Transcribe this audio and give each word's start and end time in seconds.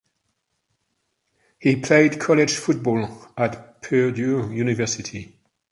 He 1.59 1.75
played 1.75 2.19
college 2.19 2.55
football 2.57 3.27
at 3.37 3.83
Purdue 3.83 4.51
University. 4.51 5.37